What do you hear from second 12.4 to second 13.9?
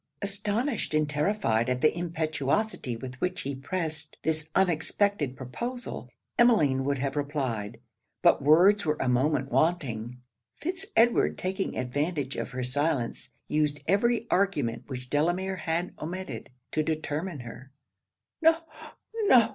her silence, used